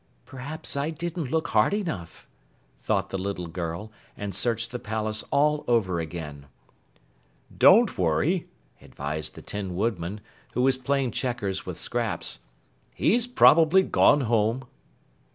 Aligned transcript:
"Perhaps 0.25 0.75
I 0.75 0.89
didn't 0.89 1.29
look 1.29 1.49
hard 1.49 1.75
enough," 1.75 2.27
thought 2.79 3.11
the 3.11 3.19
little 3.19 3.45
girl, 3.45 3.91
and 4.17 4.33
searched 4.33 4.71
the 4.71 4.79
palace 4.79 5.23
all 5.29 5.63
over 5.67 5.99
again. 5.99 6.47
"Don't 7.55 7.99
worry," 7.99 8.47
advised 8.81 9.35
the 9.35 9.43
Tin 9.43 9.75
Woodman, 9.75 10.19
who 10.53 10.63
was 10.63 10.75
playing 10.79 11.11
checkers 11.11 11.67
with 11.67 11.77
Scraps. 11.77 12.39
"He's 12.95 13.27
probably 13.27 13.83
gone 13.83 14.21
home." 14.21 14.63